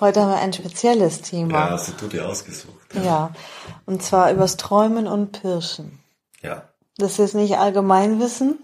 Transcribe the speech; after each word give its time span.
Heute 0.00 0.20
haben 0.20 0.30
wir 0.30 0.38
ein 0.38 0.52
spezielles 0.52 1.22
Thema. 1.22 1.54
Ja, 1.54 1.70
hast 1.70 2.00
du 2.00 2.06
dir 2.06 2.28
ausgesucht. 2.28 2.94
Ja. 2.94 3.02
ja, 3.02 3.30
und 3.86 4.02
zwar 4.02 4.30
übers 4.32 4.56
Träumen 4.56 5.06
und 5.06 5.32
Pirschen. 5.32 5.98
Ja. 6.42 6.68
Das 6.96 7.18
ist 7.18 7.34
nicht 7.34 7.58
Allgemeinwissen. 7.58 8.58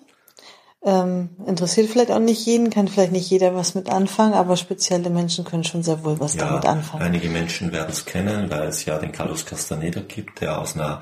Ähm, 0.86 1.30
interessiert 1.46 1.88
vielleicht 1.88 2.10
auch 2.10 2.18
nicht 2.18 2.44
jeden, 2.44 2.68
kann 2.68 2.88
vielleicht 2.88 3.12
nicht 3.12 3.30
jeder 3.30 3.54
was 3.54 3.74
mit 3.74 3.90
anfangen, 3.90 4.34
aber 4.34 4.56
spezielle 4.56 5.08
Menschen 5.08 5.44
können 5.44 5.64
schon 5.64 5.82
sehr 5.82 6.04
wohl 6.04 6.20
was 6.20 6.34
ja, 6.34 6.46
damit 6.46 6.66
anfangen. 6.66 7.02
Einige 7.02 7.30
Menschen 7.30 7.72
werden 7.72 7.88
es 7.90 8.04
kennen, 8.04 8.50
weil 8.50 8.68
es 8.68 8.84
ja 8.84 8.98
den 8.98 9.10
Carlos 9.10 9.46
Castaneda 9.46 10.02
gibt, 10.02 10.42
der 10.42 10.60
aus 10.60 10.74
einer 10.74 11.00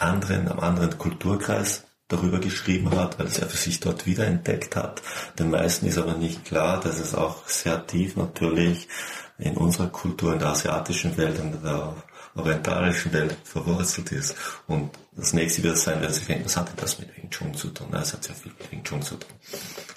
anderen, 0.00 0.48
einem 0.48 0.58
anderen 0.58 0.98
Kulturkreis 0.98 1.85
darüber 2.08 2.38
geschrieben 2.38 2.90
hat, 2.96 3.18
weil 3.18 3.26
es 3.26 3.38
er 3.38 3.48
für 3.48 3.56
sich 3.56 3.80
dort 3.80 4.06
wiederentdeckt 4.06 4.76
hat. 4.76 5.02
Den 5.38 5.50
meisten 5.50 5.86
ist 5.86 5.98
aber 5.98 6.14
nicht 6.14 6.44
klar, 6.44 6.80
dass 6.80 7.00
es 7.00 7.14
auch 7.14 7.46
sehr 7.48 7.86
tief 7.86 8.16
natürlich 8.16 8.88
in 9.38 9.56
unserer 9.56 9.88
Kultur, 9.88 10.32
in 10.32 10.38
der 10.38 10.48
asiatischen 10.48 11.16
Welt, 11.16 11.38
in 11.38 11.62
der 11.62 11.94
orientalischen 12.34 13.12
Welt 13.12 13.36
verwurzelt 13.44 14.12
ist. 14.12 14.36
Und 14.66 14.90
das 15.16 15.32
nächste 15.32 15.62
wird 15.62 15.78
sein, 15.78 16.02
dass 16.02 16.18
ich 16.18 16.26
denke, 16.26 16.44
was 16.44 16.56
hatte 16.56 16.72
das 16.76 16.98
mit 16.98 17.14
Wing 17.16 17.30
Chun 17.30 17.54
zu 17.54 17.68
tun? 17.68 17.88
Es 17.92 18.12
hat 18.12 18.24
sehr 18.24 18.34
viel 18.34 18.52
mit 18.58 18.70
Wing 18.70 18.84
Chun 18.84 19.02
zu 19.02 19.16
tun. 19.16 19.30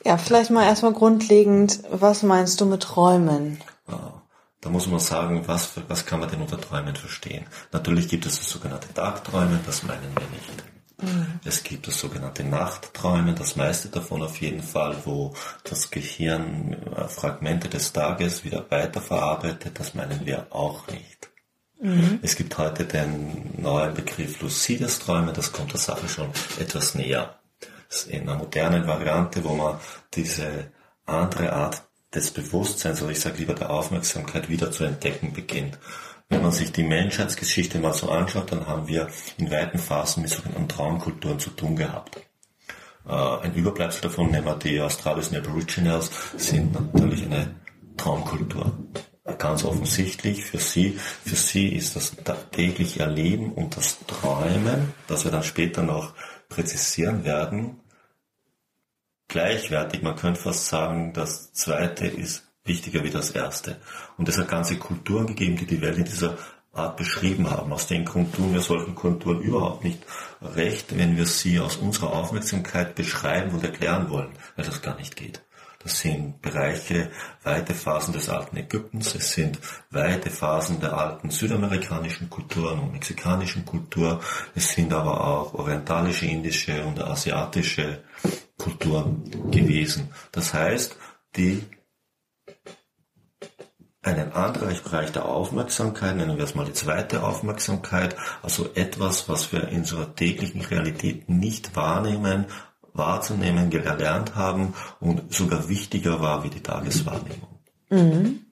Ja, 0.06 0.18
vielleicht 0.18 0.50
mal 0.50 0.64
erstmal 0.64 0.94
grundlegend, 0.94 1.82
was 1.92 2.24
meinst 2.24 2.60
du 2.62 2.66
mit 2.66 2.84
Träumen? 2.84 3.62
Da 4.62 4.70
muss 4.70 4.88
man 4.88 5.00
sagen, 5.00 5.44
was, 5.46 5.72
was 5.88 6.06
kann 6.06 6.20
man 6.20 6.30
denn 6.30 6.42
unter 6.42 6.60
Träumen 6.60 6.96
verstehen? 6.96 7.46
Natürlich 7.72 8.10
gibt 8.10 8.26
es 8.26 8.38
das 8.40 8.50
sogenannte 8.50 8.94
Tagträume, 8.94 9.60
das 9.66 9.84
meinen 9.84 10.12
wir 10.16 10.28
nicht. 10.32 10.79
Mhm. 11.02 11.40
Es 11.46 11.64
gibt 11.64 11.88
das 11.88 12.00
sogenannte 12.00 12.44
Nachtträumen, 12.44 13.36
das 13.36 13.56
meiste 13.56 13.90
davon 13.90 14.22
auf 14.22 14.42
jeden 14.42 14.64
Fall, 14.64 14.96
wo 15.06 15.34
das 15.64 15.92
Gehirn 15.92 16.74
äh, 16.74 17.08
Fragmente 17.08 17.70
des 17.70 17.94
Tages 17.94 18.44
wieder 18.44 18.66
weiterverarbeitet, 18.70 19.80
das 19.80 19.96
meinen 19.96 20.26
wir 20.26 20.48
auch 20.50 20.88
nicht. 20.88 21.30
Mhm. 21.82 22.20
Es 22.22 22.36
gibt 22.36 22.58
heute 22.58 22.86
den 22.86 23.62
neuen 23.62 23.94
Begriff 23.94 24.42
lucides 24.42 25.00
Träumen, 25.00 25.34
das 25.34 25.52
kommt 25.52 25.72
der 25.72 25.80
Sache 25.80 26.10
schon 26.10 26.30
etwas 26.60 26.96
näher. 26.96 27.40
Das 27.88 28.02
ist 28.02 28.10
in 28.10 28.24
einer 28.24 28.38
modernen 28.38 28.86
Variante, 28.86 29.44
wo 29.44 29.56
man 29.56 29.80
diese 30.14 30.72
andere 31.06 31.54
Art 31.54 31.84
des 32.14 32.32
Bewusstseins, 32.32 33.02
oder 33.02 33.12
ich 33.12 33.20
sage 33.20 33.38
lieber 33.38 33.54
der 33.54 33.70
Aufmerksamkeit 33.70 34.50
wieder 34.50 34.72
zu 34.72 34.84
entdecken 34.84 35.32
beginnt. 35.32 35.78
Wenn 36.30 36.44
man 36.44 36.52
sich 36.52 36.72
die 36.72 36.84
Menschheitsgeschichte 36.84 37.80
mal 37.80 37.94
so 37.94 38.10
anschaut, 38.12 38.52
dann 38.52 38.68
haben 38.68 38.88
wir 38.88 39.10
in 39.38 39.50
weiten 39.50 39.80
Phasen 39.80 40.22
mit 40.22 40.32
sogenannten 40.32 40.70
Traumkulturen 40.70 41.40
zu 41.40 41.50
tun 41.50 41.76
gehabt. 41.76 42.22
Äh, 43.08 43.12
ein 43.12 43.56
Überbleibsel 43.56 44.04
davon, 44.04 44.30
nehmen 44.30 44.46
wir 44.46 44.56
die 44.56 44.80
Australischen 44.80 45.38
Aboriginals, 45.38 46.12
sind 46.38 46.74
natürlich 46.74 47.24
eine 47.26 47.56
Traumkultur. 47.98 48.72
Ganz 49.38 49.64
offensichtlich 49.64 50.46
für 50.46 50.60
sie, 50.60 51.00
für 51.26 51.36
sie 51.36 51.70
ist 51.76 51.96
das 51.96 52.16
tägliche 52.52 53.02
Erleben 53.02 53.54
und 53.54 53.76
das 53.76 53.98
Träumen, 54.06 54.94
das 55.08 55.24
wir 55.24 55.32
dann 55.32 55.44
später 55.44 55.82
noch 55.82 56.14
präzisieren 56.48 57.24
werden, 57.24 57.80
gleichwertig. 59.28 60.02
Man 60.02 60.16
könnte 60.16 60.42
fast 60.42 60.68
sagen, 60.68 61.14
das 61.14 61.54
zweite 61.54 62.08
ist 62.08 62.49
wichtiger 62.66 63.04
wie 63.04 63.10
das 63.10 63.32
erste. 63.32 63.80
Und 64.18 64.30
es 64.30 64.38
hat 64.38 64.50
ganze 64.50 64.78
Kulturen 64.78 65.28
gegeben, 65.28 65.58
die 65.58 65.66
die 65.66 65.82
Welt 65.82 65.98
in 65.98 66.06
dieser 66.06 66.38
Art 66.74 66.98
beschrieben 66.98 67.50
haben. 67.50 67.74
Aus 67.74 67.88
den 67.88 68.06
Grund 68.06 68.36
tun 68.36 68.54
wir 68.54 68.62
solchen 68.62 68.96
Kulturen 68.96 69.42
überhaupt 69.42 69.84
nicht 69.84 70.00
recht, 70.42 70.98
wenn 70.98 71.18
wir 71.18 71.26
sie 71.26 71.60
aus 71.60 71.78
unserer 71.78 72.14
Aufmerksamkeit 72.14 72.96
beschreiben 72.96 73.52
und 73.52 73.64
erklären 73.64 74.10
wollen, 74.10 74.32
weil 74.56 74.66
das 74.66 74.82
gar 74.82 74.96
nicht 74.96 75.16
geht. 75.16 75.42
Das 75.82 75.98
sind 76.00 76.42
Bereiche, 76.42 77.10
weite 77.44 77.74
Phasen 77.74 78.14
des 78.14 78.28
alten 78.28 78.58
Ägyptens, 78.58 79.16
es 79.16 79.32
sind 79.32 79.60
weite 79.92 80.30
Phasen 80.30 80.82
der 80.82 80.92
alten 80.92 81.30
südamerikanischen 81.30 82.30
Kulturen 82.30 82.80
und 82.80 82.92
mexikanischen 82.92 83.66
Kultur, 83.66 84.20
es 84.56 84.74
sind 84.74 84.92
aber 84.92 85.26
auch 85.26 85.54
orientalische, 85.54 86.26
indische 86.26 86.84
und 86.84 87.02
asiatische 87.02 88.04
Kulturen 88.58 89.52
gewesen. 89.52 90.10
Das 90.34 90.54
heißt, 90.54 90.98
die 91.38 91.64
einen 94.02 94.32
anderen 94.32 94.76
Bereich 94.84 95.12
der 95.12 95.26
Aufmerksamkeit, 95.26 96.16
nennen 96.16 96.38
wir 96.38 96.46
es 96.46 96.56
mal 96.56 96.66
die 96.66 96.74
zweite 96.74 97.24
Aufmerksamkeit, 97.24 98.16
also 98.42 98.70
etwas, 98.76 99.28
was 99.28 99.52
wir 99.52 99.68
in 99.68 99.80
unserer 99.80 100.16
täglichen 100.16 100.62
Realität 100.62 101.30
nicht 101.30 101.76
wahrnehmen, 101.76 102.46
wahrzunehmen, 102.94 103.70
gelernt 103.70 104.36
haben 104.36 104.74
und 105.00 105.34
sogar 105.34 105.68
wichtiger 105.70 106.22
war 106.22 106.44
wie 106.44 106.50
die 106.50 106.64
Tageswahrnehmung. 106.64 107.60
Mhm. 107.90 108.46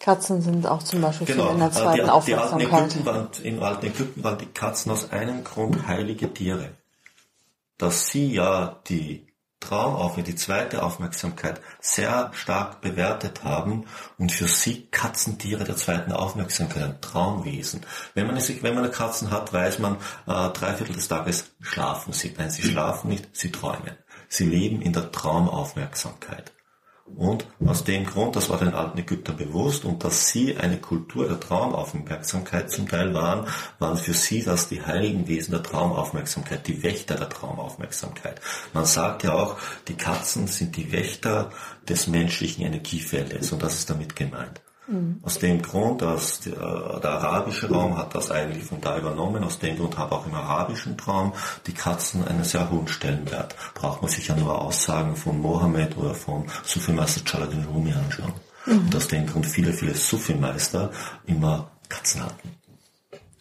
Katzen 0.00 0.40
sind 0.40 0.66
auch 0.66 0.82
zum 0.82 1.00
Beispiel 1.00 1.26
genau. 1.26 1.50
in 1.50 1.58
der 1.58 1.72
zweiten 1.72 2.04
die, 2.04 2.10
Aufmerksamkeit. 2.10 2.60
Die 2.60 2.66
alten 2.66 2.90
Ägypten 2.90 3.06
waren, 3.06 3.28
Im 3.42 3.62
alten 3.62 3.86
Ägypten 3.86 4.24
waren 4.24 4.38
die 4.38 4.46
Katzen 4.46 4.92
aus 4.92 5.10
einem 5.10 5.42
Grund 5.42 5.86
heilige 5.88 6.32
Tiere. 6.32 6.70
Dass 7.76 8.08
sie 8.08 8.32
ja 8.32 8.76
die 8.86 9.25
Traumaufmerksamkeit, 9.60 10.26
die 10.26 10.34
zweite 10.36 10.82
Aufmerksamkeit 10.82 11.60
sehr 11.80 12.30
stark 12.34 12.80
bewertet 12.80 13.42
haben 13.44 13.86
und 14.18 14.32
für 14.32 14.46
sie 14.46 14.86
Katzentiere 14.90 15.64
der 15.64 15.76
zweiten 15.76 16.12
Aufmerksamkeit, 16.12 16.82
ein 16.82 17.00
Traumwesen. 17.00 17.84
Wenn 18.14 18.26
man, 18.26 18.36
wenn 18.36 18.74
man 18.74 18.90
Katzen 18.90 19.30
hat, 19.30 19.52
weiß 19.52 19.78
man, 19.78 19.96
äh, 20.26 20.50
drei 20.50 20.74
Viertel 20.74 20.94
des 20.94 21.08
Tages 21.08 21.52
schlafen 21.60 22.12
sie. 22.12 22.34
Nein, 22.36 22.50
sie 22.50 22.62
schlafen 22.62 23.08
nicht, 23.08 23.28
sie 23.32 23.50
träumen. 23.50 23.96
Sie 24.28 24.44
leben 24.44 24.82
in 24.82 24.92
der 24.92 25.10
Traumaufmerksamkeit. 25.10 26.52
Und 27.14 27.46
aus 27.64 27.84
dem 27.84 28.04
Grund, 28.04 28.34
das 28.34 28.50
war 28.50 28.58
den 28.58 28.74
alten 28.74 28.98
Ägyptern 28.98 29.36
bewusst 29.36 29.84
und 29.84 30.02
dass 30.02 30.28
sie 30.28 30.56
eine 30.56 30.78
Kultur 30.78 31.28
der 31.28 31.38
Traumaufmerksamkeit 31.38 32.70
zum 32.70 32.88
Teil 32.88 33.14
waren, 33.14 33.46
waren 33.78 33.96
für 33.96 34.12
sie 34.12 34.42
das 34.42 34.68
die 34.68 34.82
heiligen 34.84 35.28
Wesen 35.28 35.52
der 35.52 35.62
Traumaufmerksamkeit, 35.62 36.66
die 36.66 36.82
Wächter 36.82 37.14
der 37.14 37.28
Traumaufmerksamkeit. 37.28 38.40
Man 38.74 38.86
sagt 38.86 39.22
ja 39.22 39.34
auch, 39.34 39.56
die 39.86 39.94
Katzen 39.94 40.48
sind 40.48 40.76
die 40.76 40.90
Wächter 40.90 41.50
des 41.88 42.08
menschlichen 42.08 42.64
Energiefeldes 42.64 43.52
und 43.52 43.62
das 43.62 43.74
ist 43.74 43.88
damit 43.88 44.16
gemeint. 44.16 44.60
Mhm. 44.86 45.20
Aus 45.22 45.38
dem 45.38 45.62
Grund, 45.62 46.02
dass 46.02 46.40
der, 46.40 47.00
der, 47.00 47.10
arabische 47.10 47.68
Raum 47.68 47.98
hat 47.98 48.14
das 48.14 48.30
eigentlich 48.30 48.64
von 48.64 48.80
da 48.80 48.96
übernommen, 48.96 49.42
aus 49.42 49.58
dem 49.58 49.76
Grund 49.76 49.98
hat 49.98 50.12
auch 50.12 50.26
im 50.26 50.34
arabischen 50.34 50.96
Traum 50.96 51.32
die 51.66 51.74
Katzen 51.74 52.26
einen 52.26 52.44
sehr 52.44 52.70
hohen 52.70 52.86
Stellenwert. 52.86 53.56
Braucht 53.74 54.02
man 54.02 54.10
sich 54.10 54.28
ja 54.28 54.36
nur 54.36 54.60
Aussagen 54.60 55.16
von 55.16 55.40
Mohammed 55.40 55.96
oder 55.96 56.14
von 56.14 56.46
Sufi-Meister 56.64 57.22
Jalaluddin 57.26 57.64
Rumi 57.64 57.92
anschauen. 57.92 58.32
Mhm. 58.66 58.78
Und 58.78 58.96
aus 58.96 59.08
dem 59.08 59.26
Grund 59.26 59.46
viele, 59.46 59.72
viele 59.72 59.94
Sufi-Meister 59.94 60.90
immer 61.26 61.70
Katzen 61.88 62.24
hatten. 62.24 62.56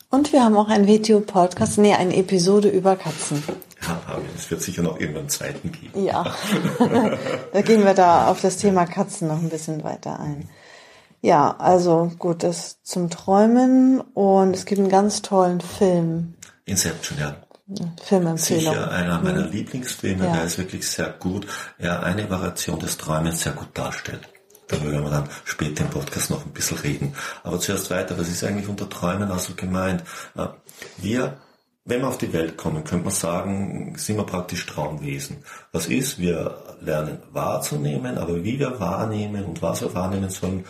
Und 0.09 0.31
wir 0.31 0.43
haben 0.43 0.55
auch 0.55 0.69
ein 0.69 0.87
Video-Podcast, 0.87 1.77
nee, 1.77 1.93
eine 1.93 2.15
Episode 2.15 2.69
über 2.69 2.95
Katzen. 2.95 3.43
Ja, 3.81 3.99
es 4.35 4.49
wird 4.49 4.61
sicher 4.61 4.81
noch 4.81 4.99
irgendwann 4.99 5.23
einen 5.23 5.29
zweiten 5.29 5.71
geben. 5.71 6.05
Ja, 6.05 6.23
da 7.53 7.61
gehen 7.61 7.83
wir 7.83 7.93
da 7.93 8.27
auf 8.27 8.41
das 8.41 8.57
Thema 8.57 8.85
Katzen 8.85 9.27
noch 9.27 9.39
ein 9.39 9.49
bisschen 9.49 9.83
weiter 9.83 10.19
ein. 10.19 10.47
Ja, 11.25 11.55
also 11.57 12.11
gut, 12.19 12.43
das 12.43 12.83
zum 12.83 13.09
Träumen 13.09 13.99
und 13.99 14.53
es 14.53 14.65
gibt 14.65 14.79
einen 14.79 14.89
ganz 14.89 15.23
tollen 15.23 15.59
Film. 15.59 16.35
Inception, 16.65 17.17
ja. 17.17 17.35
Filmempfehlung. 18.03 18.75
Sicher 18.75 18.91
einer 18.91 19.19
meiner 19.21 19.47
mhm. 19.47 19.51
Lieblingsfilme, 19.51 20.23
ja. 20.23 20.33
der 20.33 20.43
ist 20.43 20.59
wirklich 20.59 20.87
sehr 20.87 21.09
gut, 21.09 21.47
er 21.79 22.03
eine 22.03 22.29
Variation 22.29 22.77
des 22.77 22.97
Träumens 22.97 23.41
sehr 23.41 23.53
gut 23.53 23.69
darstellt. 23.73 24.29
Darüber 24.67 24.91
werden 24.91 25.03
wir 25.05 25.09
dann 25.09 25.29
später 25.45 25.83
im 25.85 25.89
Podcast 25.89 26.29
noch 26.29 26.45
ein 26.45 26.51
bisschen 26.51 26.77
reden. 26.77 27.15
Aber 27.41 27.59
zuerst 27.59 27.89
weiter, 27.89 28.19
was 28.19 28.29
ist 28.29 28.43
eigentlich 28.43 28.69
unter 28.69 28.87
Träumen 28.87 29.31
also 29.31 29.55
gemeint? 29.55 30.03
Äh, 30.37 30.49
wir, 30.97 31.37
wenn 31.85 32.01
wir 32.01 32.07
auf 32.07 32.19
die 32.19 32.33
Welt 32.33 32.55
kommen, 32.55 32.83
könnte 32.83 33.05
man 33.05 33.13
sagen, 33.13 33.95
sind 33.97 34.17
wir 34.17 34.27
praktisch 34.27 34.63
Traumwesen. 34.67 35.37
Was 35.71 35.87
ist? 35.87 36.19
Wir 36.19 36.77
lernen 36.81 37.17
wahrzunehmen, 37.31 38.19
aber 38.19 38.43
wie 38.43 38.59
wir 38.59 38.79
wahrnehmen 38.79 39.43
und 39.45 39.63
was 39.63 39.81
wir 39.81 39.91
wahrnehmen 39.95 40.29
sollen, 40.29 40.65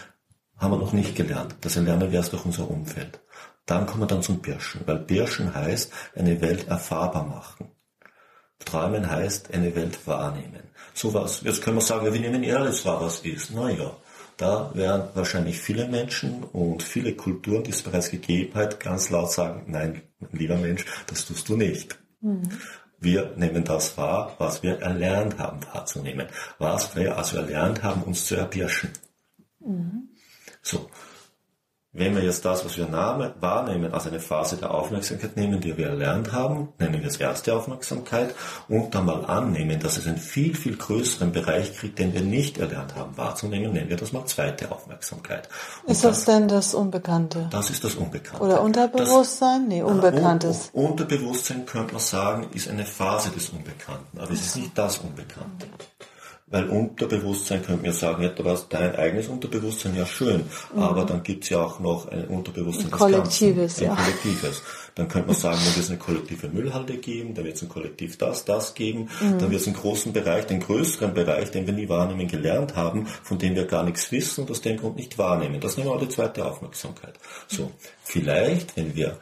haben 0.57 0.72
wir 0.72 0.78
noch 0.78 0.94
nicht 0.94 1.16
gelernt. 1.16 1.56
Das 1.62 1.75
erlernen 1.75 2.12
wir 2.12 2.19
erst 2.19 2.34
durch 2.34 2.46
unser 2.46 2.69
Umfeld. 2.69 3.19
Dann 3.66 3.86
kommen 3.86 4.04
wir 4.04 4.07
dann 4.07 4.22
zum 4.22 4.40
Birschen, 4.40 4.81
weil 4.86 5.00
Birschen 5.00 5.54
heißt, 5.54 5.92
eine 6.16 6.40
Welt 6.42 6.68
erfahrbar 6.68 7.25
machen. 7.25 7.72
Träumen 8.63 9.10
heißt, 9.10 9.54
eine 9.54 9.75
Welt 9.75 10.07
wahrnehmen. 10.07 10.63
So 10.94 11.13
was. 11.13 11.42
Jetzt 11.42 11.62
können 11.62 11.78
wir 11.78 11.81
sagen, 11.81 12.12
wir 12.12 12.19
nehmen 12.19 12.44
eh 12.44 12.54
alles 12.54 12.86
wahr, 12.86 13.02
was 13.02 13.19
ist. 13.19 13.52
Naja, 13.52 13.96
da 14.38 14.72
werden 14.74 15.10
wahrscheinlich 15.13 15.60
viele 15.60 15.88
Menschen 15.88 16.44
und 16.44 16.84
viele 16.84 17.16
Kulturen, 17.16 17.63
die 17.63 17.72
es 17.72 17.81
bereits 17.81 18.12
gegeben 18.12 18.54
hat, 18.56 18.80
ganz 18.80 19.10
laut 19.10 19.31
sagen, 19.31 19.63
nein, 19.68 20.01
lieber 20.31 20.58
Mensch, 20.58 20.86
das 21.08 21.25
tust 21.25 21.50
du 21.50 21.58
nicht. 21.58 21.98
Mhm. 22.22 22.50
Wir 23.00 23.34
nehmen 23.36 23.63
das 23.63 23.98
wahr, 23.98 24.36
was 24.38 24.63
wir 24.63 24.80
erlernt 24.80 25.38
haben 25.38 25.60
wahrzunehmen, 25.74 26.28
was 26.60 26.96
wir 26.96 27.18
also 27.18 27.38
erlernt 27.38 27.84
haben, 27.84 28.04
uns 28.04 28.25
zu 28.25 28.36
erbirschen. 28.36 28.92
Mhm. 29.60 30.10
So, 30.65 30.89
wenn 31.94 32.13
wir 32.13 32.23
jetzt 32.23 32.44
das, 32.44 32.65
was 32.65 32.75
wir 32.75 32.91
wahrnehmen, 32.91 33.94
als 33.94 34.07
eine 34.07 34.19
Phase 34.19 34.57
der 34.57 34.71
Aufmerksamkeit 34.71 35.38
nehmen, 35.38 35.62
die 35.62 35.77
wir 35.77 35.88
erlernt 35.88 36.33
haben, 36.33 36.69
nennen 36.77 37.01
wir 37.01 37.07
es 37.07 37.17
erste 37.17 37.56
Aufmerksamkeit, 37.56 38.35
und 38.67 38.94
dann 38.94 39.06
mal 39.06 39.23
annehmen, 39.25 39.79
dass 39.79 39.97
es 39.97 40.07
einen 40.07 40.17
viel, 40.17 40.56
viel 40.56 40.75
größeren 40.75 41.31
Bereich 41.31 41.77
kriegt, 41.77 42.00
den 42.00 42.13
wir 42.13 42.21
nicht 42.21 42.57
erlernt 42.57 42.95
haben 42.95 43.15
wahrzunehmen, 43.15 43.71
nennen 43.71 43.89
wir 43.89 43.95
das 43.95 44.12
mal 44.12 44.25
zweite 44.25 44.71
Aufmerksamkeit. 44.71 45.47
Und 45.85 45.91
ist 45.91 46.03
das, 46.03 46.25
das, 46.25 46.25
denn 46.25 46.47
das 46.50 46.73
Unbekannte? 46.73 47.47
Das 47.51 47.69
ist 47.69 47.83
das 47.83 47.95
Unbekannte. 47.95 48.44
Oder 48.44 48.62
Unterbewusstsein? 48.62 49.62
Das, 49.62 49.69
nee, 49.69 49.83
Unbekanntes. 49.83 50.71
Un, 50.73 50.88
Unterbewusstsein 50.88 51.65
könnte 51.65 51.94
man 51.94 52.01
sagen, 52.01 52.47
ist 52.53 52.67
eine 52.67 52.85
Phase 52.85 53.29
des 53.29 53.50
Unbekannten, 53.50 54.19
aber 54.19 54.31
es 54.31 54.41
ist 54.41 54.57
nicht 54.57 54.77
das 54.77 54.97
Unbekannte. 54.97 55.67
Weil 56.47 56.69
Unterbewusstsein 56.69 57.63
könnte 57.63 57.81
mir 57.81 57.92
sagen, 57.92 58.21
ja, 58.21 58.30
du 58.30 58.44
hast 58.45 58.69
dein 58.69 58.95
eigenes 58.95 59.27
Unterbewusstsein, 59.27 59.95
ja 59.95 60.06
schön, 60.06 60.44
mhm. 60.74 60.80
aber 60.80 61.03
dann 61.03 61.24
gibt's 61.24 61.50
ja 61.50 61.59
auch 61.59 61.80
noch 61.80 62.07
ein 62.07 62.27
Unterbewusstsein 62.27 62.94
ein 62.94 63.00
Kollektives, 63.00 63.80
Ganzen, 63.80 63.83
ein 63.86 63.89
ja. 63.89 63.95
Kollektives. 63.95 64.62
Dann 64.94 65.07
könnte 65.07 65.27
man 65.30 65.36
sagen, 65.36 65.57
dann 65.57 65.75
wird 65.75 65.83
es 65.83 65.89
eine 65.89 65.97
kollektive 65.97 66.50
Müllhalde 66.50 66.97
geben, 66.97 67.33
dann 67.33 67.45
wird 67.45 67.56
es 67.56 67.63
ein 67.63 67.69
Kollektiv 67.69 68.19
das, 68.19 68.45
das 68.45 68.75
geben, 68.75 69.09
mhm. 69.21 69.39
dann 69.39 69.50
wird 69.50 69.62
es 69.62 69.68
einen 69.68 69.75
großen 69.75 70.13
Bereich, 70.13 70.45
den 70.45 70.59
größeren 70.59 71.15
Bereich, 71.15 71.50
den 71.50 71.65
wir 71.65 71.74
nie 71.74 71.89
wahrnehmen 71.89 72.27
gelernt 72.27 72.75
haben, 72.75 73.07
von 73.24 73.39
dem 73.39 73.56
wir 73.56 73.65
gar 73.65 73.83
nichts 73.83 74.12
wissen 74.12 74.41
und 74.41 74.51
aus 74.51 74.62
dem 74.62 74.77
Grund 74.77 74.98
nicht 74.98 75.18
wahrnehmen. 75.18 75.59
Das 75.59 75.77
nehmen 75.77 75.89
wir 75.89 75.98
die 75.98 76.09
zweite 76.09 76.45
Aufmerksamkeit. 76.45 77.15
So, 77.48 77.71
vielleicht, 78.03 78.77
wenn 78.77 78.95
wir 78.95 79.18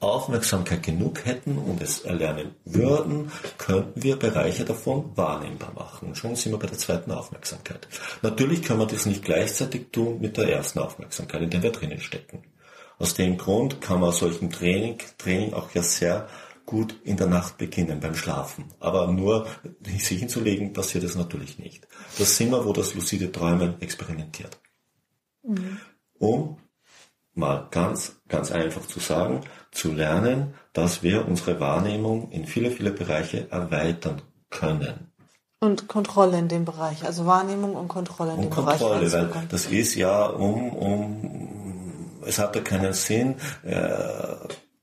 Aufmerksamkeit 0.00 0.84
genug 0.84 1.24
hätten 1.24 1.58
und 1.58 1.82
es 1.82 2.00
erlernen 2.00 2.54
würden, 2.64 3.32
könnten 3.58 4.00
wir 4.00 4.16
Bereiche 4.16 4.64
davon 4.64 5.16
wahrnehmbar 5.16 5.72
machen. 5.74 6.14
Schon 6.14 6.36
sind 6.36 6.52
wir 6.52 6.58
bei 6.58 6.68
der 6.68 6.78
zweiten 6.78 7.10
Aufmerksamkeit. 7.10 7.88
Natürlich 8.22 8.62
können 8.62 8.78
wir 8.78 8.86
das 8.86 9.06
nicht 9.06 9.24
gleichzeitig 9.24 9.90
tun 9.90 10.20
mit 10.20 10.36
der 10.36 10.52
ersten 10.52 10.78
Aufmerksamkeit, 10.78 11.42
in 11.42 11.50
der 11.50 11.62
wir 11.64 11.72
drinnen 11.72 12.00
stecken. 12.00 12.44
Aus 12.98 13.14
dem 13.14 13.38
Grund 13.38 13.80
kann 13.80 14.00
man 14.00 14.12
solchen 14.12 14.50
Training, 14.50 14.98
Training 15.18 15.52
auch 15.52 15.72
ja 15.74 15.82
sehr 15.82 16.28
gut 16.64 16.94
in 17.02 17.16
der 17.16 17.26
Nacht 17.26 17.58
beginnen, 17.58 17.98
beim 17.98 18.14
Schlafen. 18.14 18.66
Aber 18.78 19.10
nur 19.10 19.46
sich 19.98 20.18
hinzulegen, 20.18 20.72
passiert 20.72 21.02
es 21.02 21.16
natürlich 21.16 21.58
nicht. 21.58 21.88
Das 22.18 22.36
sind 22.36 22.50
wir, 22.50 22.64
wo 22.64 22.72
das 22.72 22.94
lucide 22.94 23.32
Träumen 23.32 23.80
experimentiert. 23.80 24.58
Mal 27.38 27.68
ganz, 27.70 28.16
ganz 28.26 28.50
einfach 28.50 28.84
zu 28.86 28.98
sagen, 28.98 29.42
zu 29.70 29.92
lernen, 29.92 30.54
dass 30.72 31.04
wir 31.04 31.28
unsere 31.28 31.60
Wahrnehmung 31.60 32.32
in 32.32 32.46
viele, 32.46 32.72
viele 32.72 32.90
Bereiche 32.90 33.48
erweitern 33.52 34.22
können. 34.50 35.12
Und 35.60 35.86
Kontrolle 35.86 36.36
in 36.36 36.48
dem 36.48 36.64
Bereich, 36.64 37.04
also 37.04 37.26
Wahrnehmung 37.26 37.76
und 37.76 37.86
Kontrolle 37.86 38.32
in 38.32 38.38
und 38.38 38.44
dem 38.46 38.50
Kontrolle, 38.50 38.98
Bereich. 38.98 39.12
Kontrolle, 39.12 39.34
weil 39.34 39.46
das 39.48 39.66
ist 39.66 39.94
ja 39.94 40.26
um, 40.26 40.70
um, 40.70 42.22
es 42.26 42.40
hat 42.40 42.56
ja 42.56 42.62
keinen 42.62 42.92
Sinn, 42.92 43.36
äh, 43.62 44.34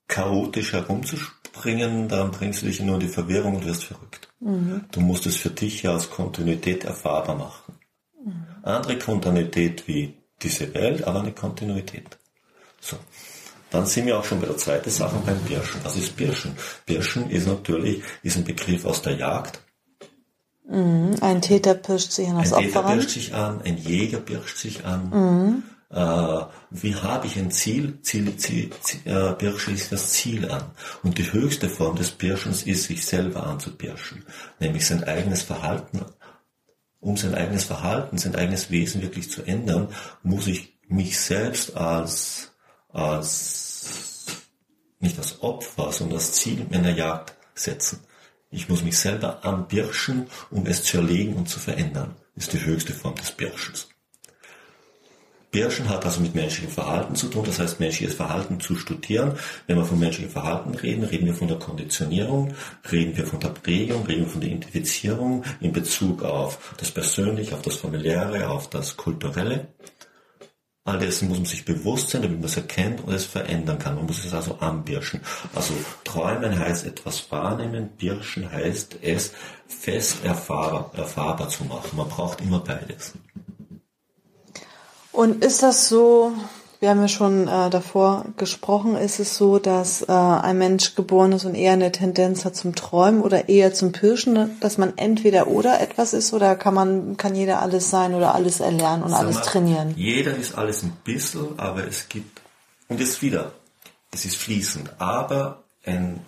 chaotisch 0.07 0.71
herumzuspringen, 0.71 2.07
dann 2.07 2.31
bringst 2.31 2.61
du 2.61 2.67
dich 2.67 2.79
nur 2.79 2.95
in 2.95 3.01
die 3.01 3.07
Verwirrung 3.09 3.57
und 3.57 3.65
wirst 3.65 3.83
verrückt. 3.83 4.29
Mhm. 4.39 4.85
Du 4.91 5.01
musst 5.01 5.25
es 5.25 5.35
für 5.35 5.49
dich 5.49 5.83
ja 5.83 5.91
als 5.91 6.09
Kontinuität 6.09 6.85
erfahrbar 6.85 7.35
machen. 7.35 7.79
Mhm. 8.23 8.45
Andere 8.63 8.97
Kontinuität 8.97 9.87
wie 9.89 10.13
diese 10.41 10.73
Welt, 10.73 11.05
aber 11.05 11.19
eine 11.19 11.33
Kontinuität. 11.33 12.17
So. 12.79 12.97
Dann 13.71 13.85
sind 13.85 14.05
wir 14.05 14.17
auch 14.17 14.23
schon 14.23 14.39
bei 14.39 14.47
der 14.47 14.57
zweiten 14.57 14.89
Sache 14.89 15.21
beim 15.25 15.39
Birschen. 15.39 15.81
Was 15.83 15.97
ist 15.97 16.15
Birschen? 16.15 16.55
Birschen 16.85 17.29
ist 17.29 17.47
natürlich 17.47 18.01
ist 18.23 18.37
ein 18.37 18.43
Begriff 18.43 18.85
aus 18.85 19.01
der 19.01 19.15
Jagd. 19.15 19.59
Mhm. 20.67 21.15
Ein 21.21 21.41
Täter 21.41 21.75
pirscht 21.75 22.11
sich 22.11 22.27
an 22.29 22.37
das 22.37 22.53
Ein 22.53 22.65
Täter 22.65 22.83
pirscht 22.83 23.09
sich 23.09 23.33
an, 23.33 23.61
ein 23.63 23.77
Jäger 23.77 24.19
pirscht 24.19 24.57
sich 24.57 24.85
an. 24.85 25.09
Mhm. 25.09 25.63
Äh, 25.89 26.45
wie 26.71 26.95
habe 26.95 27.27
ich 27.27 27.37
ein 27.37 27.51
Ziel? 27.51 27.99
Ziel, 28.01 28.35
Ziel, 28.37 28.71
Ziel 28.81 29.01
äh, 29.05 29.33
Pirsche 29.33 29.71
ist 29.71 29.91
das 29.91 30.11
Ziel 30.11 30.49
an. 30.49 30.63
Und 31.03 31.17
die 31.17 31.31
höchste 31.31 31.69
Form 31.69 31.95
des 31.95 32.11
Pirschens 32.11 32.63
ist, 32.63 32.85
sich 32.85 33.05
selber 33.05 33.45
anzupirschen. 33.45 34.25
Nämlich 34.59 34.85
sein 34.85 35.03
eigenes 35.03 35.43
Verhalten. 35.43 36.01
Um 36.99 37.17
sein 37.17 37.35
eigenes 37.35 37.65
Verhalten, 37.65 38.17
sein 38.17 38.35
eigenes 38.35 38.71
Wesen 38.71 39.03
wirklich 39.03 39.29
zu 39.29 39.43
ändern, 39.43 39.89
muss 40.23 40.47
ich 40.47 40.79
mich 40.87 41.19
selbst 41.19 41.77
als 41.77 42.54
als, 42.95 44.25
nicht 44.99 45.17
als 45.17 45.41
Opfer, 45.41 45.91
sondern 45.91 46.17
als 46.17 46.33
Ziel 46.33 46.65
meiner 46.69 46.91
Jagd 46.91 47.35
setzen. 47.53 47.99
Ich 48.49 48.69
muss 48.69 48.83
mich 48.83 48.97
selber 48.97 49.43
anbirschen, 49.43 50.27
um 50.49 50.65
es 50.65 50.83
zu 50.83 50.97
erlegen 50.97 51.33
und 51.33 51.49
zu 51.49 51.59
verändern. 51.59 52.15
Ist 52.35 52.53
die 52.53 52.63
höchste 52.63 52.93
Form 52.93 53.15
des 53.15 53.31
Birschens. 53.31 53.89
Birschen 55.51 55.87
hat 55.87 56.03
also 56.03 56.19
mit 56.19 56.35
menschlichem 56.35 56.69
Verhalten 56.69 57.15
zu 57.15 57.27
tun, 57.27 57.45
das 57.45 57.59
heißt 57.59 57.79
menschliches 57.79 58.15
Verhalten 58.15 58.59
zu 58.59 58.75
studieren. 58.75 59.37
Wenn 59.67 59.77
wir 59.77 59.85
von 59.85 59.99
menschlichem 59.99 60.31
Verhalten 60.31 60.75
reden, 60.75 61.05
reden 61.05 61.25
wir 61.25 61.33
von 61.33 61.47
der 61.47 61.59
Konditionierung, 61.59 62.53
reden 62.91 63.15
wir 63.15 63.25
von 63.25 63.39
der 63.39 63.49
Prägung, 63.49 64.05
reden 64.05 64.25
wir 64.25 64.31
von 64.31 64.41
der 64.41 64.49
Identifizierung 64.49 65.45
in 65.61 65.71
Bezug 65.71 66.23
auf 66.23 66.75
das 66.77 66.91
Persönliche, 66.91 67.55
auf 67.55 67.61
das 67.61 67.77
Familiäre, 67.77 68.49
auf 68.49 68.69
das 68.69 68.97
Kulturelle. 68.97 69.69
All 70.87 70.99
dessen 70.99 71.29
muss 71.29 71.39
man 71.39 71.47
sich 71.47 71.65
bewusst 71.65 72.11
sein, 72.11 72.21
damit 72.21 72.37
man 72.37 72.45
es 72.45 72.57
erkennt 72.57 73.03
und 73.03 73.11
es 73.11 73.25
verändern 73.25 73.79
kann. 73.79 73.95
Man 73.95 74.05
muss 74.05 74.23
es 74.23 74.35
also 74.35 74.59
anbirschen. 74.59 75.19
Also 75.55 75.73
träumen 76.03 76.59
heißt 76.59 76.85
etwas 76.85 77.31
wahrnehmen, 77.31 77.89
birschen 77.97 78.51
heißt 78.51 78.97
es 79.01 79.31
fest 79.67 80.23
erfahrbar, 80.23 80.91
erfahrbar 80.95 81.49
zu 81.49 81.63
machen. 81.65 81.97
Man 81.97 82.07
braucht 82.07 82.39
immer 82.39 82.59
beides. 82.59 83.13
Und 85.11 85.43
ist 85.43 85.63
das 85.63 85.89
so, 85.89 86.33
wir 86.85 86.91
haben 86.91 87.01
ja 87.01 87.07
schon 87.07 87.47
äh, 87.47 87.71
davor 87.71 88.25
gesprochen, 88.37 88.95
ist 88.95 89.19
es 89.19 89.37
so, 89.37 89.57
dass 89.57 90.03
äh, 90.03 90.11
ein 90.11 90.59
Mensch 90.59 90.93
geboren 90.93 91.31
ist 91.31 91.43
und 91.43 91.55
eher 91.55 91.73
eine 91.73 91.91
Tendenz 91.91 92.45
hat 92.45 92.55
zum 92.55 92.75
Träumen 92.75 93.21
oder 93.21 93.49
eher 93.49 93.73
zum 93.73 93.91
Pirschen, 93.91 94.51
dass 94.59 94.77
man 94.77 94.95
entweder 94.95 95.47
oder 95.47 95.81
etwas 95.81 96.13
ist 96.13 96.31
oder 96.31 96.55
kann 96.55 96.75
man, 96.75 97.17
kann 97.17 97.33
jeder 97.33 97.63
alles 97.63 97.89
sein 97.89 98.13
oder 98.13 98.35
alles 98.35 98.59
erlernen 98.59 99.01
und 99.01 99.09
Sag 99.09 99.21
alles 99.21 99.37
mal, 99.37 99.41
trainieren? 99.41 99.93
Jeder 99.95 100.35
ist 100.35 100.59
alles 100.59 100.83
ein 100.83 100.95
bisschen, 101.03 101.57
aber 101.57 101.87
es 101.87 102.07
gibt, 102.07 102.39
und 102.87 102.99
jetzt 102.99 103.23
wieder, 103.23 103.53
es 104.11 104.25
ist 104.25 104.35
fließend, 104.35 105.01
aber 105.01 105.63
ein 105.87 106.19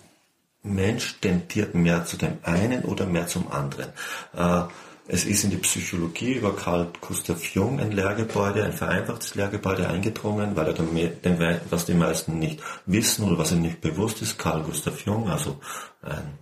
Mensch 0.64 1.20
tendiert 1.20 1.76
mehr 1.76 2.04
zu 2.04 2.16
dem 2.16 2.38
einen 2.42 2.82
oder 2.82 3.06
mehr 3.06 3.28
zum 3.28 3.52
anderen. 3.52 3.90
Äh, 4.36 4.62
es 5.08 5.24
ist 5.24 5.44
in 5.44 5.50
die 5.50 5.56
Psychologie 5.56 6.34
über 6.34 6.54
Carl 6.54 6.92
Gustav 7.00 7.42
Jung 7.54 7.80
ein 7.80 7.92
Lehrgebäude, 7.92 8.64
ein 8.64 8.74
vereinfachtes 8.74 9.34
Lehrgebäude 9.34 9.88
eingedrungen, 9.88 10.54
weil 10.54 10.66
er 10.66 10.74
dann, 10.74 11.60
was 11.70 11.86
die 11.86 11.94
meisten 11.94 12.38
nicht 12.38 12.60
wissen 12.84 13.24
oder 13.24 13.38
was 13.38 13.52
ihnen 13.52 13.62
nicht 13.62 13.80
bewusst 13.80 14.20
ist, 14.20 14.38
Carl 14.38 14.62
Gustav 14.62 15.00
Jung, 15.00 15.28
also 15.30 15.58
ein 16.02 16.38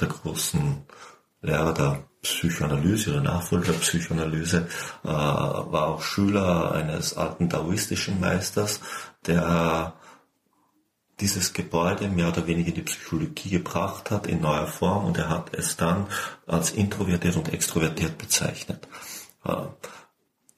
der 0.00 0.08
großen 0.08 0.84
Lehrer 1.42 1.72
der 1.72 2.04
Psychoanalyse 2.22 3.10
oder 3.10 3.20
Nachfolger 3.20 3.72
der 3.72 3.78
Psychoanalyse, 3.78 4.66
äh, 5.04 5.08
war 5.08 5.88
auch 5.88 6.02
Schüler 6.02 6.72
eines 6.72 7.16
alten 7.16 7.48
taoistischen 7.48 8.18
Meisters, 8.18 8.80
der 9.26 9.94
dieses 11.20 11.52
Gebäude 11.52 12.08
mehr 12.08 12.28
oder 12.28 12.46
weniger 12.46 12.68
in 12.68 12.74
die 12.74 12.82
Psychologie 12.82 13.50
gebracht 13.50 14.10
hat 14.10 14.26
in 14.26 14.40
neuer 14.40 14.66
Form 14.66 15.04
und 15.04 15.18
er 15.18 15.28
hat 15.28 15.54
es 15.54 15.76
dann 15.76 16.06
als 16.46 16.72
introvertiert 16.72 17.36
und 17.36 17.52
extrovertiert 17.52 18.18
bezeichnet. 18.18 18.88
Äh, 19.44 19.66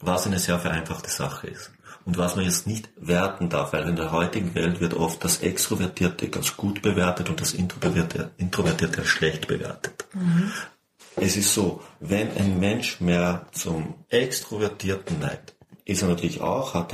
was 0.00 0.26
eine 0.26 0.38
sehr 0.38 0.58
vereinfachte 0.58 1.10
Sache 1.10 1.48
ist. 1.48 1.70
Und 2.04 2.18
was 2.18 2.36
man 2.36 2.44
jetzt 2.44 2.68
nicht 2.68 2.88
werten 2.96 3.48
darf, 3.48 3.72
weil 3.72 3.88
in 3.88 3.96
der 3.96 4.12
heutigen 4.12 4.54
Welt 4.54 4.80
wird 4.80 4.94
oft 4.94 5.25
das 5.25 5.38
Extrovertierte 5.38 6.28
ganz 6.28 6.56
gut 6.56 6.80
bewertet 6.80 7.28
und 7.28 7.40
das 7.40 7.52
Introvertierte, 7.52 8.30
Introvertierte 8.36 9.04
schlecht 9.04 9.48
bewertet. 9.48 10.06
Mhm. 10.12 10.52
Es 11.16 11.36
ist 11.36 11.52
so, 11.52 11.82
wenn 11.98 12.30
ein 12.36 12.60
Mensch 12.60 13.00
mehr 13.00 13.46
zum 13.52 13.94
Extrovertierten 14.08 15.18
neigt, 15.18 15.56
ist 15.84 16.02
er 16.02 16.08
natürlich 16.08 16.40
auch, 16.42 16.75
hat 16.75 16.92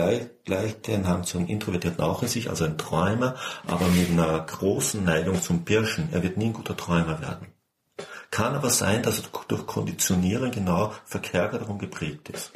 einen 0.00 0.08
leicht, 0.10 0.30
leichten 0.48 1.08
Hang 1.08 1.24
zum 1.24 1.46
Introvertierten 1.46 2.02
auch 2.04 2.22
in 2.22 2.28
sich, 2.28 2.50
also 2.50 2.64
ein 2.64 2.78
Träumer, 2.78 3.36
aber 3.66 3.86
mit 3.88 4.10
einer 4.10 4.38
großen 4.40 5.04
Neigung 5.04 5.40
zum 5.40 5.60
Birschen. 5.64 6.08
Er 6.12 6.22
wird 6.22 6.36
nie 6.36 6.46
ein 6.46 6.52
guter 6.52 6.76
Träumer 6.76 7.20
werden. 7.20 7.48
Kann 8.30 8.54
aber 8.54 8.70
sein, 8.70 9.02
dass 9.02 9.18
er 9.18 9.24
durch 9.48 9.66
Konditionieren 9.66 10.50
genau 10.50 10.92
verkehrt 11.04 11.54
darum 11.54 11.78
geprägt 11.78 12.28
ist. 12.30 12.50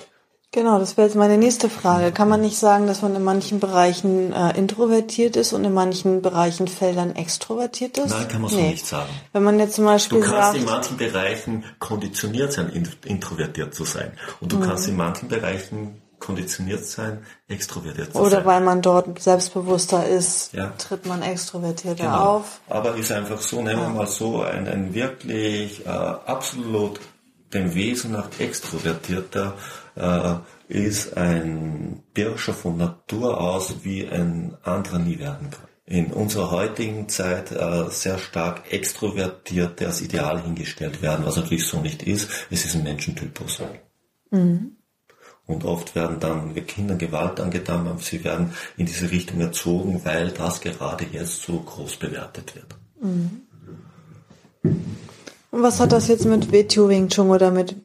Genau, 0.50 0.78
das 0.78 0.96
wäre 0.96 1.06
jetzt 1.06 1.14
meine 1.14 1.36
nächste 1.36 1.68
Frage. 1.68 2.10
Kann 2.10 2.30
man 2.30 2.40
nicht 2.40 2.56
sagen, 2.56 2.86
dass 2.86 3.02
man 3.02 3.14
in 3.14 3.22
manchen 3.22 3.60
Bereichen 3.60 4.32
äh, 4.32 4.56
introvertiert 4.58 5.36
ist 5.36 5.52
und 5.52 5.62
in 5.64 5.74
manchen 5.74 6.22
Bereichen 6.22 6.68
Feldern 6.68 7.14
extrovertiert 7.14 7.98
ist? 7.98 8.08
Nein, 8.10 8.28
kann 8.28 8.40
man 8.40 8.50
so 8.50 8.56
Nee. 8.56 8.70
nicht 8.70 8.86
sagen. 8.86 9.10
Wenn 9.34 9.42
man 9.44 9.58
jetzt 9.58 9.74
zum 9.74 9.84
Beispiel 9.84 10.20
Du 10.20 10.26
kannst 10.26 10.54
in 10.58 10.66
sagt, 10.66 10.72
manchen 10.72 10.96
Bereichen 10.96 11.64
konditioniert 11.78 12.52
sein, 12.54 12.70
in- 12.70 12.88
introvertiert 13.04 13.74
zu 13.74 13.84
sein. 13.84 14.12
Und 14.40 14.50
du 14.50 14.58
kannst 14.58 14.88
in 14.88 14.96
manchen 14.96 15.28
Bereichen 15.28 16.00
konditioniert 16.18 16.84
sein, 16.84 17.24
extrovertiert 17.48 18.12
zu 18.12 18.18
oder 18.18 18.30
sein. 18.30 18.44
weil 18.46 18.60
man 18.60 18.82
dort 18.82 19.20
selbstbewusster 19.20 20.06
ist, 20.06 20.52
Ja. 20.52 20.72
tritt 20.78 21.06
man 21.06 21.22
extrovertierter 21.22 22.04
Genau. 22.04 22.36
auf. 22.38 22.60
Aber 22.68 22.94
ist 22.96 23.12
einfach 23.12 23.40
so, 23.40 23.62
nehmen 23.62 23.80
wir 23.80 23.88
mal 23.88 24.06
so, 24.06 24.42
ein, 24.42 24.66
ein 24.66 24.94
wirklich 24.94 25.84
äh, 25.86 25.88
absolut 25.88 27.00
dem 27.54 27.74
Wesen 27.74 28.12
nach 28.12 28.28
extrovertierter 28.38 29.54
äh, 29.96 30.34
ist 30.68 31.16
ein 31.16 32.02
Birscher 32.12 32.52
von 32.52 32.76
Natur 32.76 33.40
aus, 33.40 33.76
wie 33.84 34.06
ein 34.06 34.54
anderer 34.64 34.98
nie 34.98 35.18
werden 35.18 35.50
kann. 35.50 35.64
In 35.86 36.12
unserer 36.12 36.50
heutigen 36.50 37.08
Zeit 37.08 37.50
äh, 37.50 37.84
sehr 37.88 38.18
stark 38.18 38.70
Extrovertierte 38.70 39.86
als 39.86 40.02
Ideal 40.02 40.42
hingestellt 40.42 41.00
werden, 41.00 41.24
was 41.24 41.36
natürlich 41.36 41.66
so 41.66 41.80
nicht 41.80 42.02
ist. 42.02 42.28
Es 42.50 42.66
ist 42.66 42.74
ein 42.74 42.82
Menschentypus. 42.82 43.62
Und 45.48 45.64
oft 45.64 45.94
werden 45.94 46.20
dann 46.20 46.54
Kindern 46.66 46.98
Gewalt 46.98 47.40
angetan, 47.40 47.88
sie 48.00 48.22
werden 48.22 48.52
in 48.76 48.84
diese 48.84 49.10
Richtung 49.10 49.40
erzogen, 49.40 50.02
weil 50.04 50.28
das 50.30 50.60
gerade 50.60 51.06
jetzt 51.10 51.42
so 51.42 51.58
groß 51.58 51.96
bewertet 51.96 52.54
wird. 52.54 52.76
Und 55.50 55.62
was 55.62 55.80
hat 55.80 55.92
das 55.92 56.08
jetzt 56.08 56.26
mit 56.26 56.52
WTO 56.52 56.90
Wing 56.90 57.08
Chun 57.08 57.30
oder 57.30 57.50
mit, 57.50 57.76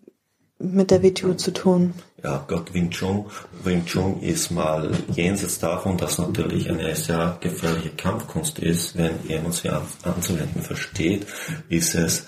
mit 0.60 0.92
der 0.92 1.02
WTO 1.02 1.36
zu 1.36 1.52
tun? 1.52 1.94
Ja, 2.22 2.44
Gott 2.48 2.74
Wing 2.74 2.90
Chun. 2.90 3.26
Wing 3.64 3.86
Chun 3.86 4.22
ist 4.22 4.52
mal 4.52 4.92
jenseits 5.14 5.60
davon, 5.60 5.98
dass 5.98 6.18
natürlich 6.18 6.70
eine 6.70 6.94
sehr 6.96 7.38
gefährliche 7.40 7.92
Kampfkunst 7.92 8.60
ist, 8.60 8.98
wenn 8.98 9.26
jemand 9.28 9.56
sie 9.56 9.70
an, 9.70 9.84
anzuwenden 10.04 10.62
versteht, 10.62 11.26
ist 11.70 11.96
es 11.96 12.26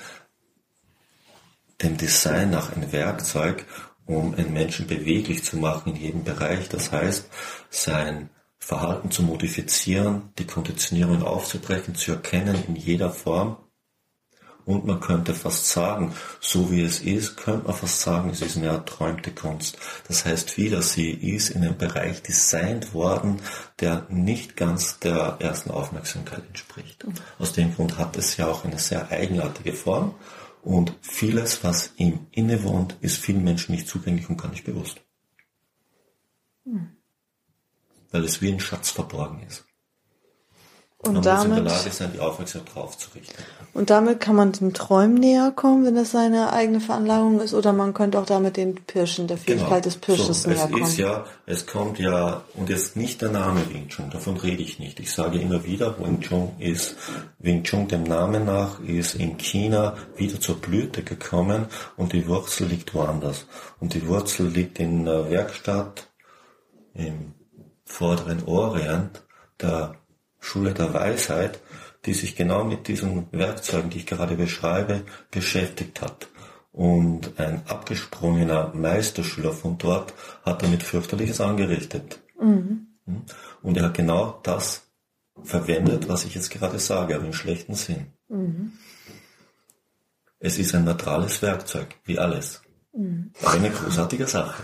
dem 1.82 1.98
Design 1.98 2.52
nach 2.52 2.76
ein 2.76 2.92
Werkzeug, 2.92 3.66
um 4.08 4.36
einen 4.36 4.54
Menschen 4.54 4.88
beweglich 4.88 5.44
zu 5.44 5.58
machen 5.58 5.96
in 5.96 6.02
jedem 6.02 6.24
Bereich. 6.24 6.70
Das 6.70 6.92
heißt, 6.92 7.30
sein 7.70 8.30
Verhalten 8.58 9.12
zu 9.12 9.24
modifizieren, 9.24 10.30
die 10.40 10.48
Konditionierung 10.48 11.24
aufzubrechen, 11.24 11.96
zu 11.96 12.12
erkennen 12.12 12.64
in 12.68 12.76
jeder 12.76 13.12
Form. 13.12 13.58
Und 14.66 14.84
man 14.86 15.00
könnte 15.00 15.36
fast 15.36 15.68
sagen, 15.68 16.16
so 16.40 16.72
wie 16.72 16.82
es 16.82 17.00
ist, 17.00 17.38
könnte 17.38 17.68
man 17.68 17.76
fast 17.76 18.02
sagen, 18.02 18.32
es 18.32 18.42
ist 18.42 18.58
eine 18.58 18.70
erträumte 18.70 19.30
Kunst. 19.30 19.78
Das 20.08 20.26
heißt 20.26 20.58
wieder, 20.58 20.82
sie 20.82 21.12
ist 21.12 21.52
in 21.52 21.62
einem 21.62 21.78
Bereich 21.78 22.24
designt 22.24 22.96
worden, 22.96 23.42
der 23.80 24.08
nicht 24.10 24.58
ganz 24.58 24.98
der 24.98 25.38
ersten 25.38 25.70
Aufmerksamkeit 25.70 26.42
entspricht. 26.48 27.06
Aus 27.38 27.54
dem 27.54 27.76
Grund 27.76 28.00
hat 28.00 28.18
es 28.18 28.38
ja 28.38 28.48
auch 28.48 28.66
eine 28.66 28.80
sehr 28.80 29.12
eigenartige 29.12 29.74
Form 29.74 30.16
und 30.66 30.98
vieles, 31.02 31.64
was 31.64 31.94
ihm 31.98 32.26
innewohnt, 32.32 32.98
ist 33.02 33.18
vielen 33.18 33.44
Menschen 33.44 33.74
nicht 33.74 33.88
zugänglich 33.88 34.28
und 34.30 34.42
gar 34.42 34.50
nicht 34.50 34.66
bewusst. 34.66 35.00
Weil 38.12 38.24
es 38.24 38.42
wie 38.42 38.52
ein 38.52 38.60
Schatz 38.60 38.90
verborgen 38.90 39.44
ist. 39.44 39.66
Und 41.06 41.14
Man 41.14 41.24
muss 41.24 41.44
in 41.46 41.50
der 41.52 41.58
damit, 41.60 41.72
Lage 41.72 41.92
sein, 41.92 42.12
die 42.14 42.20
Aufmerksamkeit 42.20 42.76
drauf 42.76 42.98
zu 42.98 43.10
richten. 43.16 43.34
und 43.74 43.90
damit 43.90 44.20
kann 44.20 44.36
man 44.36 44.52
dem 44.52 44.74
Träumen 44.74 45.16
näher 45.16 45.52
kommen, 45.56 45.86
wenn 45.86 45.96
das 45.96 46.12
seine 46.12 46.52
eigene 46.54 46.80
Veranlagung 46.80 47.40
ist, 47.42 47.54
oder 47.54 47.74
man 47.74 47.94
könnte 47.94 48.20
auch 48.20 48.26
damit 48.26 48.58
den 48.58 48.76
Pirschen, 48.76 49.28
der 49.28 49.38
Fähigkeit 49.38 49.86
des 49.86 49.98
Pirsches 49.98 50.44
Genau. 50.44 50.44
so, 50.44 50.50
näher 50.50 50.66
es 50.66 50.72
kommen. 50.72 50.84
ist 50.84 50.98
ja, 50.98 51.26
es 51.46 51.68
kommt 51.68 52.00
ja, 52.00 52.42
und 52.56 52.70
jetzt 52.70 52.96
nicht 52.96 53.22
der 53.22 53.30
Name 53.30 53.62
Wing 53.72 53.88
Chun, 53.90 54.10
davon 54.10 54.38
rede 54.38 54.62
ich 54.64 54.80
nicht. 54.80 55.00
Ich 55.00 55.12
sage 55.14 55.40
immer 55.40 55.64
wieder, 55.64 55.98
Wing 56.00 56.22
Chun 56.22 56.52
ist, 56.60 56.96
Wing 57.40 57.64
Chun 57.64 57.88
dem 57.88 58.04
Namen 58.04 58.46
nach, 58.46 58.80
ist 58.80 59.16
in 59.16 59.38
China 59.38 59.96
wieder 60.16 60.40
zur 60.40 60.56
Blüte 60.56 61.04
gekommen 61.04 61.66
und 61.98 62.14
die 62.14 62.28
Wurzel 62.28 62.68
liegt 62.68 62.94
woanders. 62.94 63.46
Und 63.80 63.94
die 63.94 64.08
Wurzel 64.08 64.48
liegt 64.48 64.80
in 64.80 65.06
der 65.06 65.30
Werkstatt 65.30 66.08
im 66.94 67.34
vorderen 67.84 68.44
Orient 68.46 69.22
der 69.62 69.96
Schule 70.46 70.74
der 70.74 70.94
Weisheit, 70.94 71.60
die 72.06 72.14
sich 72.14 72.36
genau 72.36 72.64
mit 72.64 72.88
diesen 72.88 73.28
Werkzeugen, 73.32 73.90
die 73.90 73.98
ich 73.98 74.06
gerade 74.06 74.36
beschreibe, 74.36 75.02
beschäftigt 75.32 76.02
hat. 76.02 76.28
Und 76.72 77.40
ein 77.40 77.64
abgesprungener 77.68 78.72
Meisterschüler 78.76 79.54
von 79.54 79.78
dort 79.78 80.14
hat 80.44 80.62
damit 80.62 80.84
fürchterliches 80.84 81.42
angerichtet. 81.42 82.20
Und 83.64 83.78
er 83.78 83.86
hat 83.86 83.96
genau 83.96 84.40
das 84.44 84.84
verwendet, 85.44 86.08
was 86.08 86.26
ich 86.26 86.36
jetzt 86.36 86.52
gerade 86.52 86.78
sage, 86.78 87.16
aber 87.16 87.26
im 87.26 87.34
schlechten 87.34 87.74
Sinn. 87.74 88.12
Es 90.40 90.60
ist 90.60 90.76
ein 90.76 90.84
neutrales 90.84 91.42
Werkzeug, 91.42 91.96
wie 92.04 92.20
alles. 92.20 92.62
Aber 93.42 93.52
eine 93.52 93.72
großartige 93.72 94.28
Sache. 94.28 94.64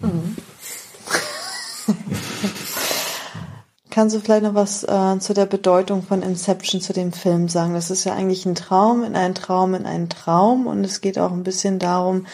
Kannst 3.96 4.14
du 4.14 4.20
vielleicht 4.20 4.42
noch 4.42 4.54
was 4.54 4.84
äh, 4.84 5.18
zu 5.20 5.32
der 5.32 5.46
Bedeutung 5.46 6.02
von 6.02 6.20
Inception 6.20 6.82
zu 6.82 6.92
dem 6.92 7.14
Film 7.14 7.48
sagen? 7.48 7.72
Das 7.72 7.90
ist 7.90 8.04
ja 8.04 8.12
eigentlich 8.12 8.44
ein 8.44 8.54
Traum 8.54 9.02
in 9.04 9.16
einen 9.16 9.34
Traum 9.34 9.72
in 9.72 9.86
einen 9.86 10.10
Traum 10.10 10.66
und 10.66 10.84
es 10.84 11.00
geht 11.00 11.18
auch 11.18 11.32
ein 11.32 11.44
bisschen 11.44 11.78
darum, 11.78 12.26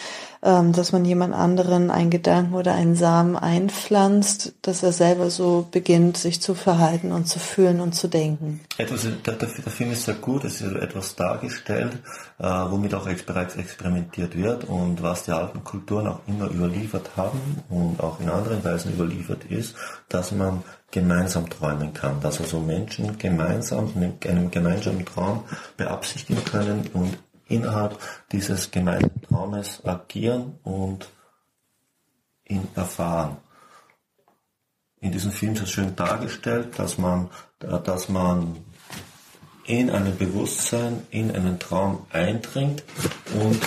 dass 0.42 0.90
man 0.90 1.04
jemand 1.04 1.34
anderen 1.34 1.92
einen 1.92 2.10
Gedanken 2.10 2.54
oder 2.54 2.74
einen 2.74 2.96
Samen 2.96 3.36
einpflanzt, 3.36 4.54
dass 4.62 4.82
er 4.82 4.90
selber 4.92 5.30
so 5.30 5.68
beginnt, 5.70 6.16
sich 6.16 6.42
zu 6.42 6.54
verhalten 6.54 7.12
und 7.12 7.28
zu 7.28 7.38
fühlen 7.38 7.80
und 7.80 7.94
zu 7.94 8.08
denken. 8.08 8.60
Etwas, 8.76 9.06
der, 9.24 9.34
der, 9.34 9.48
Film 9.48 9.92
ist 9.92 10.04
sehr 10.04 10.14
gut, 10.14 10.42
es 10.44 10.60
ist 10.60 10.74
etwas 10.74 11.14
dargestellt, 11.14 11.92
äh, 12.40 12.44
womit 12.44 12.92
auch 12.94 13.08
bereits 13.24 13.54
experimentiert 13.54 14.36
wird 14.36 14.64
und 14.64 15.00
was 15.00 15.22
die 15.24 15.30
alten 15.30 15.62
Kulturen 15.62 16.08
auch 16.08 16.20
immer 16.26 16.50
überliefert 16.50 17.10
haben 17.16 17.62
und 17.70 18.00
auch 18.00 18.18
in 18.18 18.28
anderen 18.28 18.64
Weisen 18.64 18.92
überliefert 18.94 19.44
ist, 19.44 19.76
dass 20.08 20.32
man 20.32 20.64
gemeinsam 20.90 21.48
träumen 21.48 21.92
kann, 21.94 22.20
dass 22.20 22.40
also 22.40 22.58
Menschen 22.58 23.16
gemeinsam 23.16 23.92
in 23.94 24.28
einem 24.28 24.50
gemeinsamen 24.50 25.04
Traum 25.04 25.44
beabsichtigen 25.76 26.44
können 26.44 26.90
und 26.92 27.16
innerhalb 27.52 27.98
dieses 28.32 28.70
gemeinsamen 28.70 29.22
Traumes 29.22 29.84
agieren 29.84 30.58
und 30.62 31.08
ihn 32.44 32.66
erfahren. 32.74 33.36
In 35.00 35.12
diesem 35.12 35.32
Film 35.32 35.54
ist 35.54 35.62
es 35.62 35.70
schön 35.70 35.96
dargestellt, 35.96 36.78
dass 36.78 36.96
man, 36.96 37.28
dass 37.58 38.08
man 38.08 38.56
in 39.64 39.90
ein 39.90 40.16
Bewusstsein, 40.16 41.06
in 41.10 41.34
einen 41.34 41.58
Traum 41.58 42.06
eindringt 42.10 42.82
und 43.34 43.60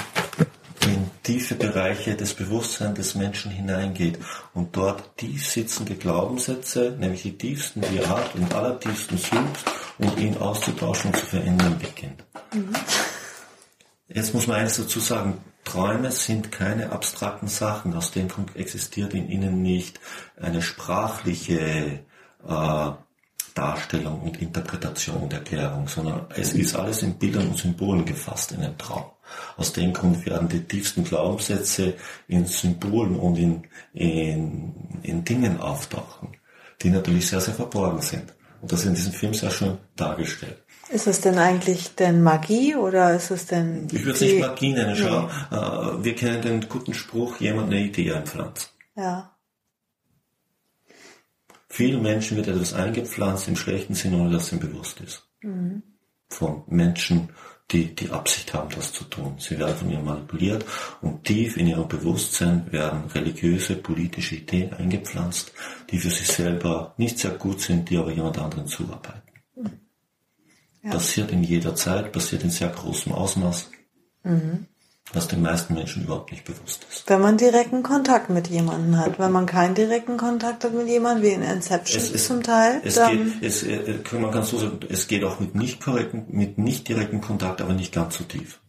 in 0.88 1.10
tiefe 1.24 1.56
Bereiche 1.56 2.16
des 2.16 2.34
Bewusstseins 2.34 2.96
des 2.96 3.16
Menschen 3.16 3.52
hineingeht 3.52 4.20
und 4.54 4.76
dort 4.76 5.18
tief 5.18 5.50
sitzende 5.50 5.96
Glaubenssätze, 5.96 6.96
nämlich 7.00 7.24
die 7.24 7.38
tiefsten, 7.38 7.82
die 7.82 7.98
er 7.98 8.10
hat, 8.10 8.36
im 8.36 8.52
allertiefsten 8.54 9.18
sucht 9.18 9.66
und 9.98 10.18
ihn 10.20 10.38
auszutauschen 10.38 11.12
und 11.12 11.18
zu 11.18 11.26
verändern 11.26 11.78
beginnt. 11.80 12.24
Jetzt 14.08 14.34
muss 14.34 14.48
man 14.48 14.58
eines 14.58 14.78
dazu 14.78 15.00
sagen, 15.00 15.40
Träume 15.64 16.12
sind 16.12 16.52
keine 16.52 16.92
abstrakten 16.92 17.48
Sachen, 17.48 17.96
aus 17.96 18.12
dem 18.12 18.28
Grund 18.28 18.56
existiert 18.56 19.14
in 19.16 19.30
ihnen 19.30 19.64
nicht 19.64 20.00
eine 20.40 20.62
sprachliche 20.62 22.02
äh, 22.48 22.92
Darstellung 23.56 24.22
und 24.22 24.42
Interpretation 24.42 25.24
und 25.24 25.34
Erklärung, 25.34 25.88
sondern 25.88 26.28
es 26.36 26.54
ist 26.54 26.76
alles 26.76 27.02
in 27.02 27.16
Bildern 27.16 27.48
und 27.48 27.58
Symbolen 27.58 28.06
gefasst 28.06 28.52
in 28.52 28.62
einem 28.62 28.78
Traum. 28.78 29.06
Aus 29.58 29.74
dem 29.74 29.92
Grund 29.94 30.24
werden 30.26 30.50
die 30.50 30.64
tiefsten 30.64 31.04
Glaubenssätze 31.04 31.96
in 32.28 32.46
Symbolen 32.46 33.16
und 33.16 33.38
in, 33.38 33.64
in, 33.94 35.00
in 35.02 35.24
Dingen 35.24 35.60
auftauchen, 35.60 36.38
die 36.82 36.90
natürlich 36.90 37.28
sehr, 37.28 37.42
sehr 37.42 37.56
verborgen 37.56 38.02
sind. 38.02 38.34
Und 38.66 38.72
das 38.72 38.80
ist 38.80 38.86
in 38.88 38.96
diesem 38.96 39.14
Film 39.14 39.34
sehr 39.36 39.52
schön 39.52 39.78
dargestellt. 39.96 40.58
Ist 40.90 41.06
es 41.06 41.22
denn 41.22 41.38
eigentlich 41.38 41.94
denn 41.94 42.24
Magie 42.24 42.76
oder 42.76 43.16
ist 43.16 43.30
es 43.30 43.46
denn... 43.46 43.86
Ich 43.92 44.04
würde 44.04 44.14
es 44.14 44.22
nicht 44.22 44.40
Magie 44.40 44.74
nennen. 44.74 44.96
Schau, 44.96 45.30
äh, 45.52 46.04
wir 46.04 46.16
kennen 46.16 46.42
den 46.42 46.68
guten 46.68 46.96
Spruch, 46.96 47.40
jemand 47.40 47.68
eine 47.68 47.82
Idee 47.82 48.12
einpflanzt. 48.12 48.74
Ja. 48.96 49.36
Vielen 51.70 52.02
Menschen 52.02 52.38
wird 52.38 52.48
etwas 52.48 52.74
eingepflanzt 52.74 53.48
im 53.50 53.56
schlechten 53.56 53.94
Sinne, 53.94 54.18
ohne 54.18 54.32
dass 54.32 54.46
es 54.46 54.54
ihnen 54.54 54.62
bewusst 54.62 55.00
ist. 55.00 55.28
Von 56.30 56.64
Menschen, 56.66 57.30
die 57.70 57.94
die 57.94 58.10
Absicht 58.10 58.52
haben, 58.56 58.74
das 58.76 58.94
zu 58.94 59.04
tun. 59.04 59.36
Sie 59.38 59.60
werden 59.60 59.76
von 59.76 59.92
ihnen 59.92 60.06
manipuliert 60.06 60.66
und 61.02 61.24
tief 61.24 61.58
in 61.58 61.68
ihrem 61.68 61.88
Bewusstsein 61.88 62.72
werden 62.72 63.06
religiöse, 63.14 63.76
politische 63.76 64.38
Ideen 64.38 64.74
eingepflanzt, 64.74 65.52
die 65.92 66.00
für 66.00 66.10
sich 66.10 66.28
selber 66.28 66.94
nicht 66.98 67.20
sehr 67.20 67.32
gut 67.32 67.62
sind, 67.62 67.90
die 67.90 67.98
aber 67.98 68.12
jemand 68.12 68.38
anderen 68.38 68.68
zuarbeiten. 68.68 69.22
Passiert 70.84 71.32
in 71.32 71.44
jeder 71.44 71.74
Zeit, 71.76 72.12
passiert 72.12 72.44
in 72.44 72.50
sehr 72.52 72.70
großem 72.70 73.12
Ausmaß. 73.12 73.70
was 75.14 75.28
den 75.28 75.44
meisten 75.44 75.76
Menschen 75.76 76.04
überhaupt 76.04 76.32
nicht 76.32 76.46
bewusst 76.46 76.84
ist. 76.90 77.08
Wenn 77.08 77.22
man 77.22 77.38
direkten 77.38 77.84
Kontakt 77.84 78.32
mit 78.32 78.48
jemandem 78.48 78.98
hat. 78.98 79.20
Wenn 79.20 79.32
man 79.32 79.46
keinen 79.46 79.76
direkten 79.76 80.18
Kontakt 80.18 80.64
hat 80.64 80.74
mit 80.74 80.88
jemandem, 80.88 81.24
wie 81.24 81.34
in 81.34 81.44
Inception 81.44 82.02
Es 82.02 82.10
ist- 82.10 82.26
zum 82.26 82.42
Teil, 82.42 82.82
Es 82.84 82.96
dann 82.96 83.16
geht, 83.16 83.44
es, 83.44 83.62
äh, 83.62 84.00
kann 84.04 84.22
man 84.22 84.32
ganz 84.32 84.50
so 84.50 84.58
sagen, 84.58 84.80
es 84.90 85.08
geht 85.08 85.24
auch 85.24 85.40
mit 85.40 85.54
nicht 85.54 85.80
korrekten, 85.84 86.26
mit 86.30 86.58
nicht 86.58 86.88
direkten 86.90 87.22
Kontakt, 87.22 87.62
aber 87.62 87.74
nicht 87.74 87.94
ganz 87.94 88.18
so 88.18 88.24
tief. 88.24 88.60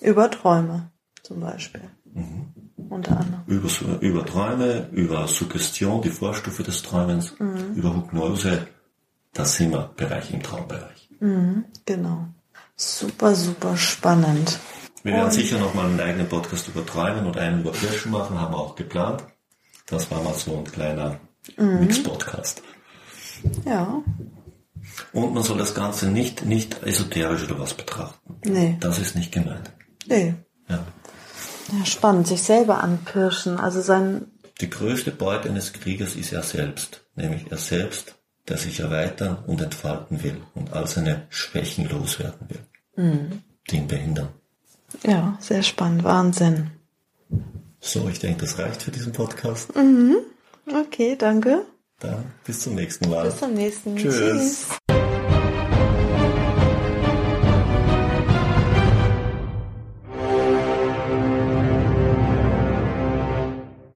über 0.00 0.30
Träume 0.30 0.90
zum 1.22 1.40
Beispiel. 1.40 1.82
Mhm. 2.12 2.63
Unter 2.90 3.18
anderem. 3.20 3.42
Über, 3.46 3.68
über 4.00 4.26
Träume, 4.26 4.88
über 4.92 5.26
Suggestion, 5.28 6.02
die 6.02 6.10
Vorstufe 6.10 6.62
des 6.62 6.82
Träumens, 6.82 7.34
über 7.74 7.94
Hypnose, 7.94 8.66
da 9.32 9.44
sind 9.44 9.72
wir 9.72 9.90
Bereich 9.96 10.32
im 10.32 10.42
Traumbereich. 10.42 11.08
Genau. 11.86 12.26
Super, 12.76 13.34
super 13.34 13.76
spannend. 13.76 14.58
Wir 15.02 15.12
werden 15.14 15.26
Und- 15.26 15.32
sicher 15.32 15.58
noch 15.58 15.74
mal 15.74 15.86
einen 15.86 16.00
eigenen 16.00 16.28
Podcast 16.28 16.68
über 16.68 16.84
Träumen 16.84 17.26
und 17.26 17.36
einen 17.36 17.60
über 17.60 17.72
Kirschen 17.72 18.10
machen, 18.12 18.40
haben 18.40 18.52
wir 18.54 18.58
auch 18.58 18.74
geplant. 18.74 19.24
Das 19.86 20.10
war 20.10 20.22
mal 20.22 20.34
so 20.34 20.58
ein 20.58 20.64
kleiner 20.64 21.18
Mix-Podcast. 21.58 22.62
Ja. 23.66 24.02
Und 25.12 25.34
man 25.34 25.42
soll 25.42 25.58
das 25.58 25.74
Ganze 25.74 26.06
nicht, 26.08 26.44
nicht 26.46 26.82
esoterisch 26.82 27.44
oder 27.44 27.58
was 27.58 27.74
betrachten. 27.74 28.36
Nee. 28.46 28.76
Das 28.80 28.98
ist 28.98 29.14
nicht 29.16 29.32
gemeint. 29.32 29.70
Nee. 30.06 30.34
Ja. 30.68 30.84
Ja, 31.72 31.84
spannend. 31.86 32.26
Sich 32.26 32.42
selber 32.42 32.82
anpirschen. 32.82 33.58
Also 33.58 33.80
sein, 33.80 34.26
Die 34.60 34.70
größte 34.70 35.10
Beute 35.10 35.48
eines 35.48 35.72
Kriegers 35.72 36.14
ist 36.16 36.32
er 36.32 36.42
selbst, 36.42 37.02
nämlich 37.16 37.50
er 37.50 37.56
selbst, 37.58 38.14
der 38.48 38.58
sich 38.58 38.80
erweitern 38.80 39.38
und 39.46 39.60
entfalten 39.62 40.22
will 40.22 40.36
und 40.54 40.72
all 40.72 40.86
seine 40.86 41.26
Schwächen 41.30 41.88
loswerden 41.88 42.48
will, 42.50 43.40
die 43.70 43.76
ihn 43.76 43.88
behindern. 43.88 44.28
ja, 45.04 45.36
sehr 45.40 45.62
spannend. 45.62 46.04
Wahnsinn. 46.04 46.70
So, 47.80 48.08
ich 48.08 48.18
denke, 48.18 48.42
das 48.44 48.58
reicht 48.58 48.82
für 48.82 48.90
diesen 48.90 49.12
Podcast. 49.12 49.70
Okay, 50.66 51.16
danke. 51.18 51.62
Dann 52.00 52.24
bis 52.44 52.60
zum 52.60 52.74
nächsten 52.74 53.08
Mal. 53.10 53.24
Bis 53.24 53.38
zum 53.38 53.54
nächsten. 53.54 53.96
Tschüss. 53.96 54.66